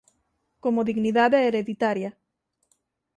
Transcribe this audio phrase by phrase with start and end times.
[0.63, 2.09] Como dignidade hereditaria